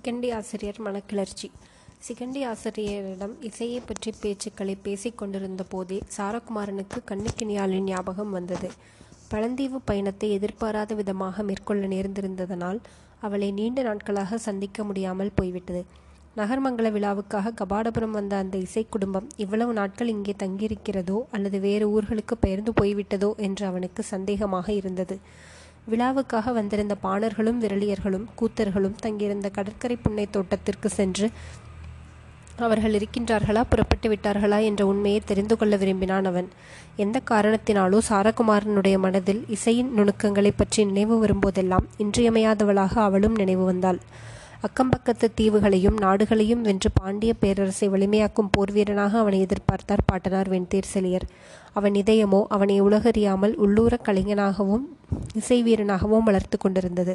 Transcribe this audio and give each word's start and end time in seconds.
சிகண்டி 0.00 0.28
ஆசிரியர் 0.36 0.78
மனக்கிளர்ச்சி 0.84 1.48
சிகண்டி 2.04 2.42
ஆசிரியரிடம் 2.50 3.34
இசையை 3.48 3.80
பற்றி 3.88 4.10
பேச்சுக்களை 4.20 4.74
பேசிக் 4.86 5.18
கொண்டிருந்த 5.20 5.62
போதே 5.72 5.98
சாரகுமாரனுக்கு 6.16 6.98
கண்ணுக்கினியாளின் 7.10 7.88
ஞாபகம் 7.90 8.32
வந்தது. 8.36 8.68
பழந்தீவு 9.32 9.78
பயணத்தை 9.90 10.28
எதிர்பாராத 10.36 10.94
விதமாக 11.00 11.42
மேற்கொள்ள 11.48 11.82
நேர்ந்திருந்ததனால் 11.94 12.80
அவளை 13.26 13.50
நீண்ட 13.58 13.82
நாட்களாக 13.88 14.38
சந்திக்க 14.46 14.84
முடியாமல் 14.90 15.34
போய்விட்டது. 15.40 15.82
நகர்மங்கல 16.36 16.94
விழாவுக்காக 16.96 17.54
கபாடபுரம் 17.60 18.16
வந்த 18.20 18.36
அந்த 18.44 18.56
இசை 18.66 18.84
குடும்பம் 18.88 19.28
இவ்வளவு 19.44 19.74
நாட்கள் 19.80 20.14
இங்கே 20.16 20.36
தங்கியிருக்கிறதோ 20.44 21.20
அல்லது 21.36 21.60
வேறு 21.68 21.88
ஊர்களுக்கு 21.96 22.36
பெயர்ந்து 22.46 22.72
போய்விட்டதோ 22.80 23.32
என்று 23.48 23.66
அவனுக்கு 23.72 24.04
சந்தேகமாக 24.14 24.68
இருந்தது. 24.80 25.18
விழாவுக்காக 25.88 26.52
வந்திருந்த 26.52 26.96
பாணர்களும் 27.02 27.60
விரலியர்களும் 27.60 28.26
கூத்தர்களும் 28.40 28.94
தங்கியிருந்த 29.00 29.48
கடற்கரை 29.48 29.96
புன்னை 29.96 30.26
தோட்டத்திற்கு 30.30 30.88
சென்று 30.88 31.30
அவர்கள் 32.58 32.94
இருக்கின்றார்களா? 32.94 33.64
புறப்பட்டு 33.68 34.08
விட்டார்களா? 34.08 34.62
என்ற 34.62 34.86
உண்மையை 34.86 35.22
தெரிந்து 35.24 35.56
கொள்ள 35.56 35.76
விரும்பினான் 35.76 36.24
அவன். 36.24 36.48
எந்த 36.96 37.20
காரணத்தினாலோ 37.30 37.98
சாரகுமாரனுடைய 38.08 38.98
மனதில் 38.98 39.44
இசையின் 39.48 39.92
நுணுக்கங்களை 39.92 40.52
பற்றி 40.56 40.84
நினைவு 40.84 41.26
வரும்போதெல்லாம் 41.26 41.86
இன்றியமையாதவளாக 41.98 42.94
அவளும் 42.94 43.34
நினைவு 43.34 43.64
வந்தாள். 43.64 43.98
அக்கம் 44.66 44.90
பக்கத்து 44.90 45.26
தீவுகளையும் 45.36 45.98
நாடுகளையும் 46.00 46.60
வென்று 46.60 46.90
பாண்டிய 46.94 47.34
பேரரசை 47.34 47.86
வலிமையாக்கும் 47.88 48.50
போர்வீரனாக 48.54 49.12
அவனை 49.22 49.38
எதிர்பார்த்தார் 49.46 50.02
பாட்டனார் 50.06 50.48
வெண்தேர்செலியர் 50.48 51.24
அவன் 51.72 51.94
இதயமோ 51.94 52.40
அவனை 52.48 52.76
உலகறியாமல் 52.82 53.54
உள்ளூர 53.54 53.98
கலைஞனாகவும் 54.08 54.84
இசை 55.34 55.58
வீரனாகவும் 55.62 56.26
வளர்த்து 56.28 56.58
கொண்டிருந்தது. 56.58 57.14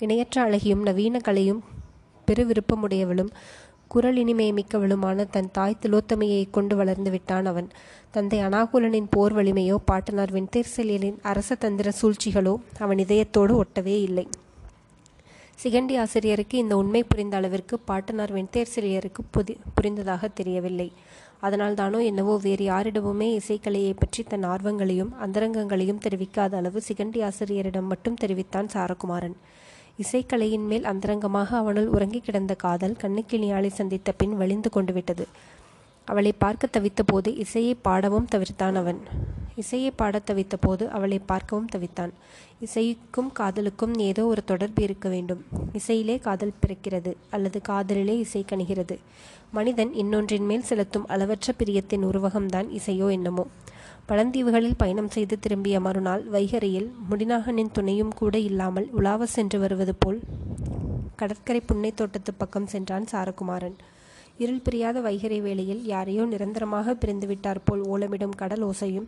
இணையற்ற 0.00 0.42
அழகியும் 0.46 0.82
நவீன 0.82 1.18
கலையும் 1.18 1.64
பெரு 2.28 2.44
விருப்பமுடையவளும் 2.44 3.32
குரல் 3.88 4.16
இனிமை 4.16 4.52
மிக்கவளுமான 4.52 5.28
தன் 5.30 5.50
தாய் 5.52 5.80
திலோத்தமையை 5.82 6.44
கொண்டு 6.50 6.76
வளர்ந்து 6.76 7.10
விட்டான் 7.10 7.46
அவன். 7.46 7.68
தந்தை 8.10 8.40
அனாகுலனின் 8.40 9.10
போர் 9.10 9.36
வலிமையோ 9.40 9.78
பாட்டனார் 9.84 10.32
வெண்தேர்செலியனின் 10.32 11.20
அரச 11.22 11.54
தந்திர 11.54 11.90
சூழ்ச்சிகளோ 12.02 12.56
அவன் 12.78 12.98
இதயத்தோடு 12.98 13.64
ஒட்டவே 13.64 13.98
இல்லை. 14.08 14.28
சிகண்டி 15.62 15.94
ஆசிரியருக்கு 16.02 16.56
இந்த 16.62 16.74
உண்மை 16.80 17.00
புரிந்த 17.10 17.34
அளவிற்கு 17.38 17.74
பாட்டனார் 17.88 18.32
வெண்தேர்சிலியருக்கு 18.36 19.22
புதி 19.34 19.54
புரிந்ததாக 19.76 20.28
தெரியவில்லை. 20.38 20.88
அதனால் 21.46 21.78
தானோ 21.80 21.98
என்னவோ 22.10 22.34
வேறு 22.44 22.64
யாரிடமுமே 22.70 23.28
இசைக்கலையை 23.40 23.92
பற்றி 23.98 24.22
தன் 24.22 24.46
ஆர்வங்களையும் 24.52 25.12
அந்தரங்கங்களையும் 25.24 26.02
தெரிவிக்காத 26.04 26.56
அளவு 26.60 26.80
சிகண்டி 26.88 27.20
ஆசிரியரிடம் 27.28 27.90
மட்டும் 27.92 28.20
தெரிவித்தான் 28.22 28.70
சாரகுமாரன். 28.74 29.36
இசைக்கலையின் 30.02 30.66
மேல் 30.70 30.88
அந்தரங்கமாக 30.92 31.50
அவனுள் 31.62 31.92
உறங்கி 31.96 32.20
கிடந்த 32.20 32.54
காதல் 32.64 32.98
கண்ணுக்கிளியாளை 33.02 33.70
சந்தித்த 33.80 34.12
பின் 34.12 34.36
வலிந்து 34.40 34.70
கொண்டு 34.76 34.92
விட்டது. 34.92 35.26
அவளை 36.08 36.32
பார்க்க 36.44 36.74
தவித்த 36.76 37.02
போது 37.06 37.30
இசையை 37.44 37.74
பாடவும் 37.86 38.30
தவிர்த்தான் 38.34 38.78
அவன். 38.82 39.00
இசையை 39.56 39.90
பாடத் 39.90 40.30
தவித்த 40.30 40.56
போது 40.60 40.88
அவளை 40.88 41.18
பார்க்கவும் 41.18 41.68
தவித்தான். 41.76 42.12
இசைக்கும் 42.60 43.32
காதலுக்கும் 43.32 43.94
ஏதோ 43.94 44.26
ஒரு 44.26 44.44
தொடர்பு 44.44 44.82
இருக்க 44.82 45.08
வேண்டும். 45.08 45.44
இசையிலே 45.72 46.18
காதல் 46.18 46.52
பிறக்கிறது 46.60 47.14
அல்லது 47.30 47.60
காதலிலே 47.68 48.18
இசை 48.18 48.44
கணிகிறது 48.48 48.98
மனிதன் 49.52 49.92
இன்னொன்றின் 49.94 50.46
மேல் 50.46 50.62
செலுத்தும் 50.62 51.06
அளவற்ற 51.06 51.54
பிரியத்தின் 51.58 52.04
உருவகம்தான் 52.04 52.78
இசையோ 52.78 53.10
என்னமோ. 53.10 53.46
பழந்தீவுகளில் 54.08 54.74
பயணம் 54.76 55.08
செய்து 55.08 55.38
திரும்பிய 55.38 55.80
மறுநாள் 55.80 56.24
வைகரையில் 56.32 56.92
முடிநாகனின் 57.10 57.72
துணையும் 57.72 58.14
கூட 58.14 58.38
இல்லாமல் 58.38 58.88
உலாவ 58.92 59.26
சென்று 59.26 59.58
வருவது 59.58 59.94
போல் 59.94 60.20
கடற்கரை 61.16 61.60
புன்னை 61.60 61.92
தோட்டத்து 61.94 62.34
பக்கம் 62.34 62.66
சென்றான் 62.66 63.06
சாரகுமாரன். 63.12 63.74
இருள் 64.38 64.60
பிரியாத 64.60 65.00
வைகரை 65.00 65.40
வேளையில் 65.40 65.84
யாரையோ 65.84 66.24
நிரந்தரமாக 66.24 66.94
பிரிந்துவிட்டார் 66.94 67.62
போல் 67.64 67.82
ஓலமிடும் 67.82 68.36
கடல் 68.36 68.64
ஓசையும் 68.64 69.06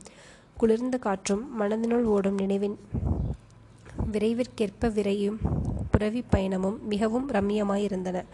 குளிர்ந்த 0.58 0.96
காற்றும் 0.96 1.42
மனதினுள் 1.60 2.04
ஓடும் 2.04 2.34
நினைவின் 2.34 2.76
விரைவிற்கேற்ப 4.12 4.88
விரையும் 4.88 5.36
புறவி 5.90 6.24
பயணமும் 6.32 6.78
மிகவும் 6.82 7.30
ரம்மியமாயிருந்தன. 7.30 8.24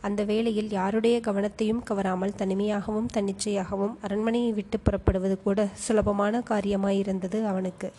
அந்த 0.00 0.24
வேளையில் 0.24 0.70
யாருடைய 0.70 1.20
கவனத்தையும் 1.20 1.82
கவராமல் 1.84 2.34
தனிமையாகவும் 2.36 3.08
தன்னிச்சையாகவும் 3.14 3.94
அரண்மனையை 4.02 4.52
விட்டு 4.52 4.78
புறப்படுவது 4.78 5.42
கூட 5.42 5.68
சுலபமான 5.74 6.42
காரியமாயிருந்தது 6.50 7.44
அவனுக்கு. 7.44 7.90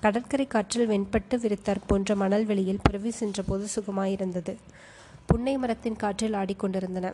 கடற்கரை 0.00 0.46
காற்றில் 0.46 0.88
வெண்பட்டு 0.88 1.36
விரித்தார் 1.36 1.86
போன்ற 1.86 2.14
மணல் 2.14 2.44
வெளியில் 2.44 2.82
புறவி 2.82 3.10
சென்றபோது 3.10 3.66
சுகமாயிருந்தது. 3.76 4.54
புன்னை 5.26 5.58
மரத்தின் 5.58 5.96
காற்றில் 5.96 6.32
ஆடிக்கொண்டிருந்தன. 6.32 7.12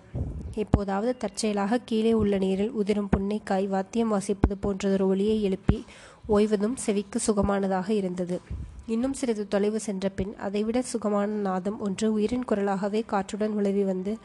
எப்போதாவது 0.54 1.16
தற்செயலாக 1.16 1.78
கீழே 1.84 2.12
உள்ள 2.12 2.38
நீரில் 2.38 2.70
உதிரும் 2.70 3.08
புன்னைக்காய் 3.16 3.66
வாத்தியம் 3.66 4.12
வாசிப்பது 4.12 4.56
போன்றதொரு 4.62 5.06
ஒளியை 5.06 5.42
எழுப்பி 5.42 5.84
ஓய்வதும் 6.28 6.76
செவிக்கு 6.76 7.20
சுகமானதாக 7.26 7.88
இருந்தது. 7.88 8.40
இன்னும் 8.86 9.12
சிறிது 9.12 9.48
தொலைவு 9.48 9.80
சென்ற 9.80 10.08
பின் 10.08 10.36
அதைவிட 10.36 10.82
சுகமான 10.82 11.26
நாதம் 11.26 11.80
ஒன்று 11.80 12.12
உயிரின் 12.12 12.44
குரலாகவே 12.44 13.02
காற்றுடன் 13.06 13.50
உழவி 13.50 13.84
வந்து 13.84 14.18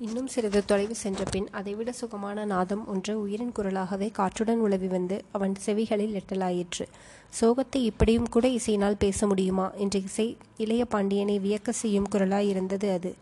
இன்னும் 0.00 0.26
சிறிது 0.26 0.64
தொலைவு 0.64 0.94
சென்ற 0.94 1.22
பின் 1.30 1.46
அதைவிட 1.50 1.92
சுகமான 1.92 2.44
நாதம் 2.44 2.86
ஒன்று 2.86 3.20
உயிரின் 3.20 3.52
குரலாகவே 3.56 4.10
காற்றுடன் 4.10 4.60
உழவி 4.60 4.86
வந்து 4.86 5.24
அவன் 5.32 5.54
செவிகளில் 5.66 6.14
எட்டலாயிற்று. 6.14 6.84
சோகத்தை 7.40 7.76
இப்படியும் 7.76 8.28
கூட 8.28 8.48
இசையினால் 8.48 8.94
பேச 8.98 9.26
முடியுமா? 9.26 9.72
என்று 9.76 10.02
இசை 10.02 10.36
இளைய 10.56 10.84
பாண்டியனை 10.84 11.38
வியக்க 11.38 11.70
செய்யும் 11.70 12.06
குரலாயிருந்தது 12.12 12.92
அது. 12.92 13.14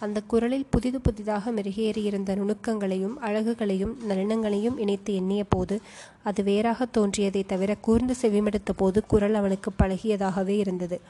அந்த 0.00 0.20
குரலில் 0.20 0.66
புதிது 0.70 1.00
புதிதாக 1.00 1.52
மெருகேறியிருந்த 1.52 2.34
நுணுக்கங்களையும் 2.34 3.16
அழகுகளையும் 3.20 3.96
நலனங்களையும் 4.08 4.78
இணைத்து 4.78 5.14
எண்ணிய 5.14 5.44
போது 5.44 5.80
அது 6.22 6.42
வேறாக 6.42 6.86
தோன்றியதை 6.86 7.46
தவிர 7.46 7.74
கூர்ந்து 7.74 8.14
செவிமெடுத்த 8.22 8.72
போது 8.76 9.06
குரல் 9.06 9.34
அவனுக்கு 9.34 9.72
பழகியதாகவே 9.82 10.56
இருந்தது. 10.56 11.00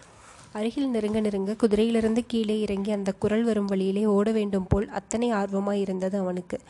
அருகில் 0.55 0.91
நெருங்க 0.91 1.21
நெருங்க 1.21 1.53
குதிரையிலிருந்து 1.53 2.23
கீழே 2.27 2.61
இறங்கி 2.61 2.91
அந்த 2.91 3.13
குரல் 3.13 3.45
வரும் 3.45 3.67
வழியிலே 3.67 4.07
ஓட 4.07 4.31
வேண்டும் 4.33 4.67
போல் 4.69 4.89
அத்தனை 4.89 5.33
ஆர்வமாயிருந்தது 5.33 6.17
அவனுக்கு. 6.17 6.61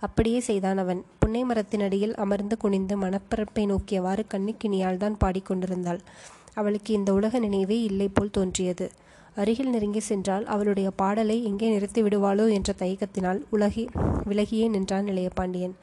அப்படியே 0.00 0.40
செய்தான் 0.40 0.78
அவன். 0.78 1.04
புன்னை 1.18 1.44
மரத்தின் 1.44 1.80
அடியில் 1.80 2.14
அமர்ந்து 2.14 2.56
குனிந்து 2.56 2.96
மனப்பரப்பை 2.96 3.64
நோக்கியவாறு 3.66 4.24
கண்ணுக்கினியால் 4.34 4.96
தான் 4.96 5.16
பாடிக்கொண்டிருந்தாள் 5.24 6.00
அவளுக்கு 6.54 6.94
இந்த 6.94 7.12
உலக 7.12 7.38
நினைவே 7.38 7.82
இல்லை 7.82 8.08
போல் 8.08 8.30
தோன்றியது. 8.30 8.90
அருகில் 9.34 9.70
நெருங்கி 9.70 10.00
சென்றால் 10.00 10.46
அவளுடைய 10.46 10.90
பாடலை 10.90 11.44
எங்கே 11.44 11.68
நிறுத்தி 11.68 12.02
விடுவாளோ 12.02 12.52
என்ற 12.52 12.72
தயக்கத்தினால் 12.78 13.40
உலகி 13.50 13.88
விலகியே 14.28 14.68
நின்றான் 14.68 15.06
இளையபாண்டியன். 15.06 15.74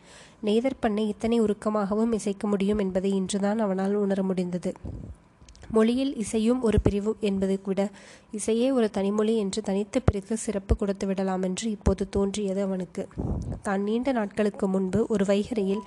நெய்தர் 0.46 0.80
பண்ணை 0.80 1.08
இத்தனை 1.08 1.42
உருக்கமாகவும் 1.42 2.14
இசைக்க 2.14 2.48
முடியும் 2.48 2.78
என்பதை 2.78 3.12
இன்றுதான் 3.12 3.60
அவனால் 3.60 3.94
உணர 3.94 4.24
முடிந்தது. 4.24 4.74
மொழியில் 5.72 6.14
இசையும் 6.16 6.62
ஒரு 6.62 6.78
பிரிவு 6.82 7.12
என்பதை 7.20 7.60
விட 7.66 7.82
இசையே 8.32 8.68
ஒரு 8.72 8.90
தனிமொழி 8.94 9.36
என்று 9.38 9.62
தனித்து 9.62 10.02
பிரித்து 10.02 10.38
சிறப்பு 10.38 10.76
கொடுத்து 10.76 11.08
விடலாம் 11.08 11.44
என்று 11.44 11.70
இப்போது 11.70 12.10
தோன்றியது 12.10 12.62
அவனுக்கு. 12.62 13.08
தான் 13.62 13.84
நீண்ட 13.84 14.12
நாட்களுக்கு 14.12 14.68
முன்பு 14.68 15.06
ஒரு 15.10 15.26
வைகரையில் 15.26 15.84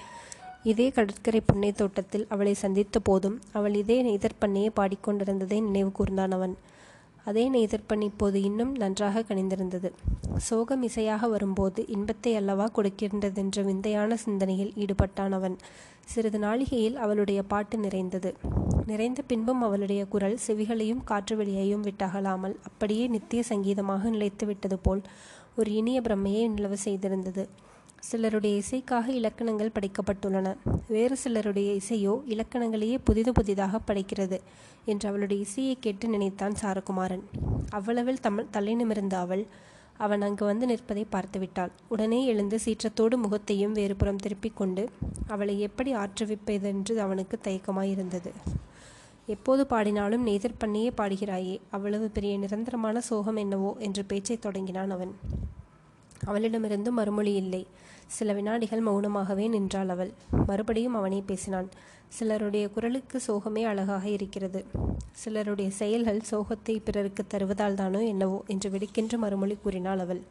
இதே 0.63 0.89
கடற்கரை 0.91 1.41
புன்னை 1.41 1.73
தோட்டத்தில் 1.73 2.27
அவளை 2.29 2.55
சந்தித்த 2.55 2.99
போதும் 2.99 3.41
அவள் 3.53 3.75
இதே 3.75 3.97
நெய்தற்பண்ணையை 4.03 4.71
பாடிக்கொண்டிருந்ததை 4.77 5.61
நினைவு 5.63 5.91
கூர்ந்தான் 5.99 6.31
அவன். 6.31 6.55
அதே 7.25 7.45
நெய்தற்பண் 7.51 8.03
இப்போது 8.03 8.43
இன்னும் 8.43 8.73
நன்றாக 8.75 9.25
கணிந்திருந்தது 9.29 9.89
சோகம் 10.37 10.83
இசையாக 10.83 11.29
வரும்போது 11.29 11.81
இன்பத்தை 11.87 12.33
அல்லவா 12.37 12.67
கொடுக்கின்றதென்ற 12.77 13.65
விந்தையான 13.65 14.17
சிந்தனையில் 14.17 14.73
ஈடுபட்டான் 14.77 15.35
அவன். 15.39 15.57
சிறிது 16.05 16.39
நாளிகையில் 16.39 16.97
அவளுடைய 16.97 17.43
பாட்டு 17.43 17.79
நிறைந்தது. 17.79 18.31
நிறைந்த 18.87 19.23
பின்பும் 19.23 19.63
அவளுடைய 19.63 20.03
குரல் 20.07 20.39
செவிகளையும் 20.47 21.05
காற்று 21.05 21.37
வெளியையும் 21.37 21.85
விட்டகலாமல் 21.89 22.57
அப்படியே 22.63 23.07
நித்திய 23.07 23.43
சங்கீதமாக 23.43 24.11
நிலைத்து 24.11 24.47
விட்டது 24.47 24.79
போல் 24.79 25.03
ஒரு 25.57 25.71
இனிய 25.73 26.01
பிரம்மையை 26.01 26.45
நிலவு 26.49 26.79
செய்திருந்தது. 26.85 27.45
சிலருடைய 28.03 28.63
இசைக்காக 28.63 29.09
இலக்கணங்கள் 29.09 29.71
படைக்கப்பட்டுள்ளன. 29.75 30.57
வேறு 30.89 31.17
சிலருடைய 31.17 31.73
இசையோ 31.73 32.23
இலக்கணங்களையே 32.29 32.99
புதிது 33.05 33.33
புதிதாக 33.33 33.81
படைக்கிறது 33.87 34.41
என்று 34.85 35.09
அவளுடைய 35.09 35.43
இசையை 35.43 35.77
கேட்டு 35.81 36.09
நினைத்தான் 36.09 36.53
சாரகுமாரன். 36.63 37.23
அவ்வளவில் 37.71 38.21
தமிழ் 38.21 38.51
தலை 38.51 38.75
நிமிர்ந்த 38.75 39.19
அவள் 39.19 39.47
அவன் 39.99 40.23
அங்கு 40.23 40.45
வந்து 40.45 40.67
நிற்பதை 40.67 41.07
பார்த்துவிட்டாள் 41.13 41.71
உடனே 41.89 42.25
எழுந்து 42.25 42.59
சீற்றத்தோடு 42.65 43.17
முகத்தையும் 43.17 43.73
வேறுபுறம் 43.73 44.17
திருப்பிக் 44.17 44.57
கொண்டு 44.57 44.89
அவளை 45.27 45.61
எப்படி 45.61 45.95
ஆற்றுவிப்பதென்று 45.95 46.97
அவனுக்கு 46.97 47.39
தயக்கமாயிருந்தது. 47.45 48.33
எப்போது 49.27 49.67
பாடினாலும் 49.67 50.27
நெய்தர் 50.27 50.59
பண்ணியே 50.59 50.93
பாடுகிறாயே 50.97 51.61
அவ்வளவு 51.71 52.09
பெரிய 52.09 52.39
நிரந்தரமான 52.39 53.01
சோகம் 53.01 53.37
என்னவோ? 53.37 53.77
என்று 53.79 54.05
பேச்சை 54.05 54.39
தொடங்கினான் 54.39 54.91
அவன். 54.91 55.17
அவளிடமிருந்து 56.25 56.93
மறுமொழி 56.93 57.35
இல்லை. 57.35 57.67
சில 58.17 58.33
வினாடிகள் 58.39 58.85
மௌனமாகவே 58.89 59.47
நின்றாள் 59.55 59.93
அவள். 59.95 60.13
மறுபடியும் 60.49 60.97
அவனே 61.01 61.21
பேசினான். 61.31 61.69
சிலருடைய 62.17 62.65
குரலுக்கு 62.75 63.19
சோகமே 63.27 63.63
அழகாக 63.71 64.05
இருக்கிறது. 64.17 64.61
சிலருடைய 65.23 65.69
செயல்கள் 65.81 66.21
சோகத்தை 66.31 66.75
பிறருக்கு 66.87 67.23
தருவதால் 67.35 67.79
தானோ 67.81 68.01
என்னவோ 68.13 68.39
என்று 68.55 68.71
வெடிக்கின்ற 68.75 69.17
மறுமொழி 69.25 69.57
கூறினாள் 69.65 70.03
அவள். 70.05 70.23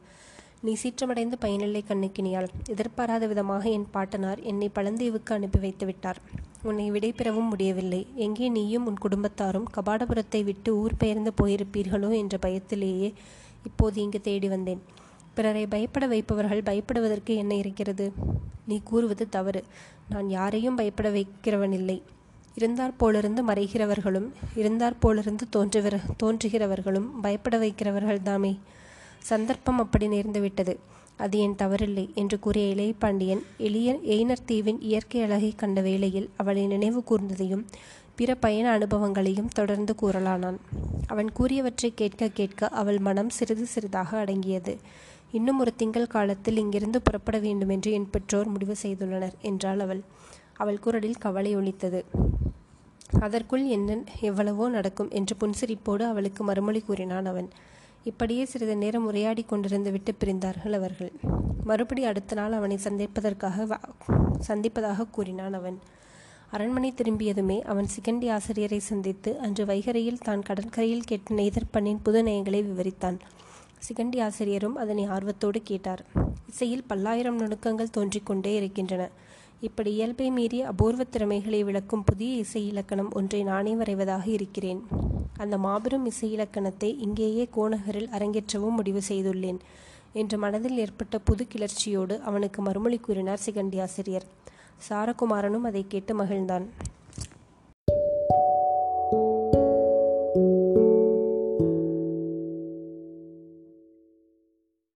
நீ 0.66 0.72
சீற்றமடைந்து 0.82 1.36
பயனில்லை 1.44 1.82
கண்ணுக்கினியாள் 1.88 2.50
எதிர்பாராத 2.74 3.28
விதமாக 3.32 3.64
என் 3.78 3.88
பாட்டனார் 3.96 4.42
என்னை 4.52 4.68
பழந்தீவுக்கு 4.76 5.32
அனுப்பி 5.36 5.60
வைத்து 5.64 5.86
விட்டார். 5.86 6.20
உன்னை 6.70 6.86
விடைபெறவும் 6.92 7.52
முடியவில்லை. 7.54 8.02
எங்கே 8.26 8.48
நீயும் 8.58 8.86
உன் 8.90 9.04
குடும்பத்தாரும் 9.06 9.70
கபாடபுரத்தை 9.78 10.42
விட்டு 10.50 10.72
ஊர் 10.82 11.00
பெயர்ந்து 11.04 11.32
போயிருப்பீர்களோ 11.42 12.12
என்ற 12.22 12.38
பயத்திலேயே 12.46 13.10
இப்போது 13.70 13.98
இங்கு 14.06 14.22
தேடி 14.28 14.50
வந்தேன். 14.56 14.84
பிறரை 15.34 15.68
பயப்பட 15.68 16.08
வைப்பவர்கள் 16.08 16.62
பயப்படுவதற்கு 16.62 17.36
என்ன 17.36 17.56
இருக்கிறது? 17.56 18.14
நீ 18.66 18.82
கூறுவது 18.84 19.30
தவறு. 19.30 19.64
நான் 20.10 20.30
யாரையும் 20.30 20.76
பயப்பட 20.76 21.10
வைக்கிறவனில்லை. 21.10 22.02
இருந்தாற் 22.60 22.94
போலிருந்து 22.98 23.46
மறைகிறவர்களும் 23.46 24.30
இருந்தாற் 24.56 25.00
போலிருந்து 25.00 25.50
தோன்றுகிற 25.50 26.00
தோன்றுகிறவர்களும் 26.24 27.08
பயப்பட 27.22 27.58
வைக்கிறவர்கள் 27.58 28.22
தாமே. 28.22 28.60
சந்தர்ப்பம் 29.20 29.80
அப்படி 29.80 30.08
நேர்ந்துவிட்டது. 30.08 30.78
அது 31.18 31.40
என் 31.40 31.56
தவறில்லை 31.58 32.14
என்று 32.14 32.40
கூறிய 32.40 32.76
இளையபாண்டியன் 32.76 33.42
எளிய 33.58 33.94
எய்னர் 33.94 34.46
தீவின் 34.46 34.82
இயற்கை 34.82 35.22
அழகை 35.22 35.54
கண்ட 35.56 35.82
வேளையில் 35.82 36.30
அவளை 36.38 36.66
நினைவு 36.66 37.04
கூர்ந்ததையும் 37.10 37.66
பிற 38.16 38.36
பயண 38.36 38.72
அனுபவங்களையும் 38.72 39.48
தொடர்ந்து 39.48 39.96
கூறலானான். 40.02 40.58
அவன் 41.08 41.30
கூறியவற்றை 41.40 41.92
கேட்க 41.96 42.28
கேட்க 42.28 42.68
அவள் 42.68 43.00
மனம் 43.00 43.30
சிறிது 43.30 43.66
சிறிதாக 43.66 44.18
அடங்கியது. 44.18 44.78
இன்னும் 45.32 45.60
ஒரு 45.60 45.72
திங்கள் 45.76 46.08
காலத்தில் 46.08 46.58
இங்கிருந்து 46.58 47.02
புறப்பட 47.02 47.38
வேண்டுமென்று 47.40 47.92
என் 47.92 48.10
பெற்றோர் 48.10 48.48
முடிவு 48.48 48.76
செய்துள்ளனர் 48.84 49.36
என்றாள் 49.42 49.80
அவள். 49.80 50.02
அவள் 50.58 50.80
குரலில் 50.80 51.22
கவலை 51.26 51.52
ஒலித்தது. 51.56 52.00
அதற்குள் 53.20 53.64
என்ன 53.68 53.98
எவ்வளவோ 54.22 54.66
நடக்கும் 54.70 55.10
என்று 55.10 55.36
புன்சிரிப்போடு 55.42 56.04
அவளுக்கு 56.10 56.44
மறுமொழி 56.44 56.82
கூறினான் 56.82 57.26
அவன். 57.26 57.50
இப்படியே 58.04 58.44
சிறிது 58.46 58.76
நேரம் 58.76 59.06
உரையாடி 59.06 59.46
கொண்டிருந்து 59.50 59.92
விட்டு 59.92 60.14
பிரிந்தார்கள் 60.22 60.76
அவர்கள். 60.80 61.12
மறுபடி 61.64 62.04
அடுத்த 62.04 62.36
நாள் 62.36 62.52
அவனை 62.52 62.78
சந்திப்பதற்காக 62.78 63.80
சந்திப்பதாக 64.48 65.10
கூறினான் 65.10 65.54
அவன். 65.54 65.78
அரண்மனை 66.50 66.90
திரும்பியதுமே 66.92 67.58
அவன் 67.62 67.88
சிகண்டி 67.96 68.30
ஆசிரியரை 68.30 68.80
சந்தித்து 68.80 69.32
அன்று 69.40 69.66
வைகரையில் 69.66 70.24
தான் 70.24 70.42
கடற்கரையில் 70.42 71.08
கேட்ட 71.12 71.36
நெய்தற்பண்ணின் 71.36 72.02
புது 72.04 72.22
நயங்களை 72.24 72.62
விவரித்தான். 72.70 73.20
சிகண்டி 73.88 74.22
ஆசிரியரும் 74.22 74.76
அதனை 74.76 75.06
ஆர்வத்தோடு 75.06 75.62
கேட்டார். 75.64 76.06
இசையில் 76.48 76.84
பல்லாயிரம் 76.84 77.40
நுணுக்கங்கள் 77.40 77.90
தோன்றிக்கொண்டே 77.90 78.56
இருக்கின்றன. 78.56 79.10
இப்படி 79.62 79.94
இயல்பை 79.94 80.32
மீறி 80.32 80.62
அபூர்வ 80.62 81.04
திறமைகளை 81.04 81.64
விளக்கும் 81.64 82.04
புதிய 82.04 82.36
இசை 82.36 82.68
இலக்கணம் 82.68 83.12
ஒன்றை 83.14 83.44
நானே 83.44 83.76
வரைவதாக 83.76 84.30
இருக்கிறேன். 84.30 84.82
அந்த 85.38 85.58
மாபெரும் 85.58 86.06
இசை 86.06 86.32
இலக்கணத்தை 86.32 86.98
இங்கேயே 86.98 87.50
கோணகரில் 87.52 88.10
அரங்கேற்றவும் 88.10 88.76
முடிவு 88.76 89.02
செய்துள்ளேன். 89.08 89.58
என்று 90.14 90.38
மனதில் 90.38 90.78
ஏற்பட்ட 90.78 91.20
புது 91.20 91.48
கிளர்ச்சியோடு 91.54 92.22
அவனுக்கு 92.22 92.62
மறுமொழி 92.62 92.98
கூறினார் 92.98 93.40
சிகண்டி 93.46 93.82
ஆசிரியர். 93.82 94.26
சாரகுமாரனும் 94.90 95.68
அதை 95.70 95.86
கேட்டு 95.88 96.24
மகிழ்ந்தான். 96.24 96.66